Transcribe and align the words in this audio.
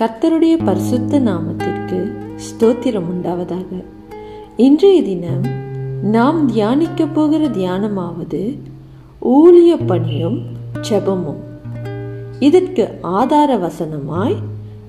கர்த்தருடைய 0.00 0.64
பரிசுத்த 0.64 1.20
நாமத்திற்கு 1.20 2.12
ஸ்தோத்திரம் 2.36 3.06
உண்டாவதாக. 3.12 3.84
இன்றைய 4.56 5.02
தினம் 5.02 5.46
நாம் 6.02 6.46
தியானிக்க 6.46 7.06
போகிற 7.06 7.46
தியானமாவது 7.46 8.58
ஊழிய 9.22 9.86
பணியும் 9.86 10.42
ஜெபமும். 10.90 11.40
இதற்கு 12.38 12.98
ஆதார 13.02 13.56
வசனமாய் 13.56 14.36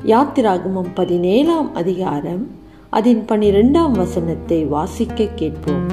யாத்திராகமம் 0.06 0.92
பதினேழாம் 0.94 1.76
அதிகாரம் 1.76 2.48
அதன் 2.90 3.26
பனிரெண்டாம் 3.28 3.92
வசனத்தை 3.92 4.66
வாசிக்க 4.66 5.26
கேட்போம். 5.26 5.88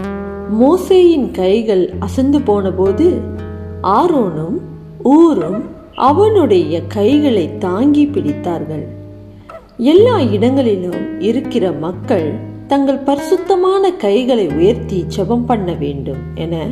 மோசேயின் 0.60 1.30
கைகள் 1.30 1.94
அசந்து 1.98 2.40
போனபோது 2.40 3.20
ஆரோனும் 3.82 4.60
ஊரும் 5.02 5.62
அவனுடைய 5.94 6.82
கைகளை 6.86 7.58
தாங்கி 7.58 8.06
பிடித்தார்கள். 8.06 8.95
எல்லா 9.78 10.20
இடங்களிலும் 10.20 11.20
இருக்கிற 11.20 11.72
மக்கள் 11.72 12.32
தங்கள் 12.66 12.98
பரிசுத்தமான 12.98 13.90
கைகளை 13.90 14.46
உயர்த்தி 14.46 15.04
ஜெபம் 15.16 15.44
பண்ண 15.46 15.72
வேண்டும் 15.72 16.16
என 16.34 16.66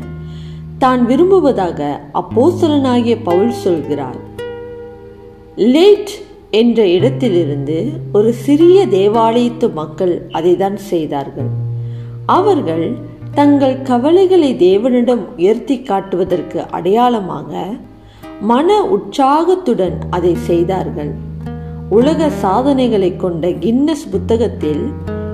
தான் 0.79 1.07
விரும்புவதாக 1.07 2.01
அப்போசலனாகிய 2.15 3.17
பவுல் 3.23 3.51
சொல்கிறார். 3.51 4.17
லேட் 5.55 6.11
என்ற 6.51 6.87
இடத்திலிருந்து 6.87 7.93
ஒரு 8.13 8.33
சிறிய 8.33 8.87
தேவாலயத்து 8.87 9.73
மக்கள் 9.73 10.29
அதைதான் 10.33 10.75
செய்தார்கள். 10.75 11.51
அவர்கள் 12.27 12.97
தங்கள் 13.35 13.83
கவலைகளை 13.83 14.55
தேவனிடம் 14.55 15.25
உயர்த்தி 15.37 15.83
காட்டுவதற்கு 15.83 16.71
அடையாளமாக 16.71 17.67
மன 18.41 18.83
உற்சாகத்துடன் 18.83 19.99
அதை 20.11 20.35
செய்தார்கள். 20.35 21.15
உலக 21.95 22.29
சாதனைகளை 22.31 23.17
கொண்ட 23.17 23.49
கின்னஸ் 23.49 24.05
புத்தகத்தில் 24.11 24.85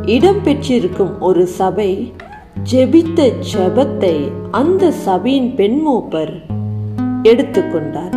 இடம் 0.07 0.43
பெற்றிருக்கும் 0.43 1.21
ஒரு 1.21 1.47
சபை 1.47 2.13
ஜெபித்த 2.73 3.29
ஜெபத்தை 3.53 4.15
அந்த 4.51 4.91
சபையின் 4.91 5.55
பெண்மூப்பர் 5.55 6.33
எடுத்துக்கொண்டார் 7.23 8.17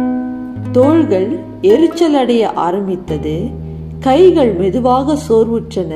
தோள்கள் 0.72 1.30
எரிச்சல் 1.62 2.14
அடைய 2.14 2.44
ஆரம்பித்தது. 2.68 3.36
கைகள் 4.00 4.54
மெதுவாக 4.54 5.18
சோர்வுற்றன. 5.30 5.94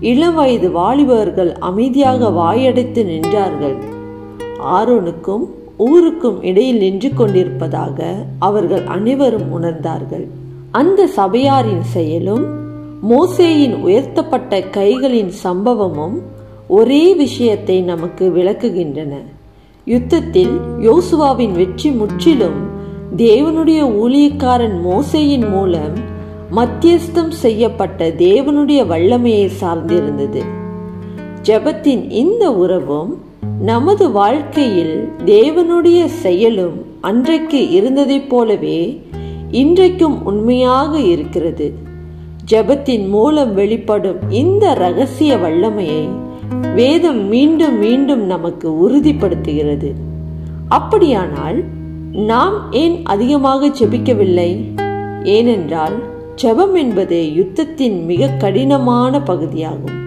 இளம் 0.00 0.34
வயது 0.34 0.70
வாலிபர்கள் 0.70 1.52
அமைதியாக 1.70 2.30
வாயடைத்து 2.42 3.02
நின்றார்கள். 3.12 3.78
ஆரோனுக்கும் 4.76 5.46
ஊருக்கும் 5.76 6.42
இடையில் 6.42 6.78
நின்று 6.78 7.12
கொண்டிருப்பதாக 7.14 7.98
அவர்கள் 8.38 8.86
அனைவரும் 8.86 9.48
உணர்ந்தார்கள். 9.58 10.26
அந்த 10.72 11.06
சபையாரின் 11.06 11.82
செயலும் 11.82 12.44
மோசேயின் 13.10 13.74
உயர்த்தப்பட்ட 13.82 14.58
கைகளின் 14.58 15.32
சம்பவமும் 15.44 16.14
ஒரே 16.68 17.14
விஷயத்தை 17.14 17.80
நமக்கு 17.80 18.30
விளக்குகின்றன. 18.30 19.14
யுத்தத்தில் 19.84 20.54
யோசுவாவின் 20.78 21.52
வெற்றி 21.52 21.90
முற்றிலும் 21.90 22.60
தேவனுடைய 23.16 23.80
ஊழியக்காரன் 24.02 24.76
மோசையின் 24.86 25.50
மூலம் 25.50 25.96
மத்தியஸ்தம் 26.56 27.28
செய்யப்பட்ட 27.28 28.08
தேவனுடைய 28.08 28.86
வல்லமையை 28.86 29.50
சார்ந்திருந்தது. 29.60 30.42
ஜபத்தின் 31.42 32.10
இந்த 32.10 32.52
உறவும் 32.52 33.22
நமது 33.62 34.10
வாழ்க்கையில் 34.10 35.12
தேவனுடைய 35.24 36.04
செயலும் 36.04 36.86
அன்றைக்கு 37.00 37.70
இருந்ததைப் 37.70 38.28
போலவே 38.28 39.02
இன்றைக்கும் 39.52 40.24
உண்மையாக 40.24 40.98
இருக்கிறது. 40.98 41.74
ஜபத்தின் 42.50 43.08
மூலம் 43.08 43.54
வெளிப்படும் 43.54 44.30
இந்த 44.30 44.74
ரகசிய 44.74 45.36
வல்லமையை 45.36 46.08
வேதம் 46.74 47.28
மீண்டும் 47.28 47.78
மீண்டும் 47.78 48.26
நமக்கு 48.26 48.68
உறுதிப்படுத்துகிறது. 48.70 49.92
அப்படியானால் 50.68 51.64
நாம் 52.12 52.72
ஏன் 52.72 53.00
அதிகமாக 53.04 53.68
ஜெபிக்கவில்லை? 53.68 54.62
ஏனென்றால் 55.24 55.94
ஜெபம் 56.42 56.74
என்பது 56.74 57.28
யுத்தத்தின் 57.36 58.04
மிக 58.04 58.26
கடினமான 58.26 59.20
பகுதியாகும். 59.20 59.98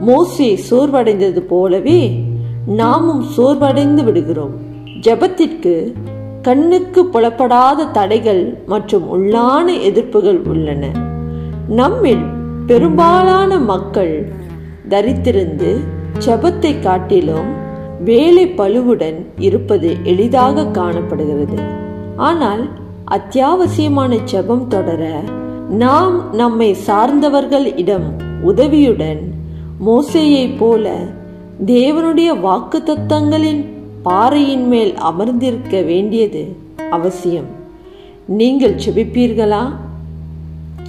மோசே 0.00 0.58
சோர்வடைந்தது 0.70 1.40
போலவே 1.40 2.24
நாமும் 2.66 3.24
சோர்வடைந்து 3.36 4.04
விடுகிறோம். 4.04 4.54
ஜெபத்திற்கு 5.00 5.92
கண்ணுக்கு 6.42 7.06
புலப்படாத 7.06 7.86
தடைகள் 7.86 8.58
மற்றும் 8.66 9.06
உள்ளான 9.14 9.66
எதிர்ப்புகள் 9.88 10.48
உள்ளன. 10.48 10.86
நம்மில் 11.68 12.24
பெரும்பாலான 12.66 13.58
மக்கள் 13.58 14.32
தரித்திருந்து 14.88 15.76
ஜபத்தை 16.26 16.80
காட்டிலும் 16.80 17.50
வேலை 18.04 18.46
பழுவுடன் 18.46 19.26
இருப்பது 19.38 19.96
எளிதாக 20.02 20.66
காணப்படுகிறது. 20.66 21.58
ஆனால் 22.16 22.68
அத்தியாவசியமான 23.10 24.18
செபம் 24.32 24.66
தொடர 24.66 25.20
நாம் 25.68 26.34
நம்மை 26.34 26.76
சார்ந்தவர்கள் 26.86 27.78
இடம் 27.78 28.08
உதவியுடன் 28.42 29.32
மோசையைப் 29.86 30.56
போல 30.58 30.94
தேவனுடைய 31.66 32.40
வாக்கு 32.40 32.78
தத்தங்களின் 32.78 33.62
பாறையின் 34.02 34.66
மேல் 34.68 34.94
அமர்ந்திருக்க 34.94 35.80
வேண்டியது 35.80 36.56
அவசியம். 36.90 37.48
நீங்கள் 38.26 38.74
ஜெபிப்பீர்களா 38.74 39.62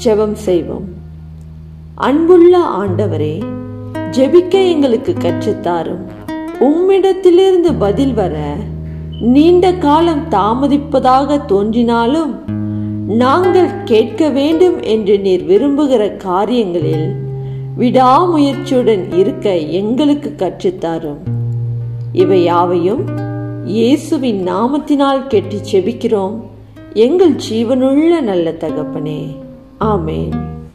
செபம் 0.03 0.33
செய்வோம். 0.33 0.87
அன்புள்ள 1.95 2.59
ஆண்டவரே 2.59 3.41
ஜெபிக்க 4.11 4.49
எங்களுக்கு 4.49 5.13
கற்றுத்தாரும். 5.13 6.03
உம்மிடத்திலிருந்து 6.59 7.73
பதில் 7.79 8.13
வர 8.13 8.55
நீண்ட 9.21 9.73
காலம் 9.73 10.23
தாமதிப்பதாக 10.29 11.45
தோன்றினாலும் 11.45 12.39
நாங்கள் 13.07 13.83
கேட்க 13.83 14.29
வேண்டும் 14.29 14.81
என்று 14.81 15.19
நீர் 15.19 15.45
விரும்புகிற 15.47 16.17
காரியங்களில் 16.17 17.15
விடாமுயற்சியுடன் 17.79 19.13
இருக்க 19.13 19.57
எங்களுக்கு 19.57 20.35
கற்றுத்தாரும். 20.37 21.21
இவை 22.13 22.43
யாவையும் 22.43 23.03
இயேசுவின் 23.65 24.47
நாமத்தினால் 24.47 25.27
கேட்டு 25.27 25.59
செபிக்கிறோம். 25.71 26.41
எங்கள் 26.93 27.35
ஜீவனுள்ள 27.49 28.21
நல்ல 28.21 28.51
தகப்பனே. 28.51 29.35
ஆமேன். 29.79 30.39